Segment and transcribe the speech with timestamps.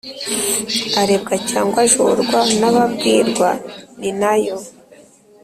[1.01, 3.49] arebwa cyangwa ajorwa n’ababwirwa,
[3.99, 4.57] ni na yo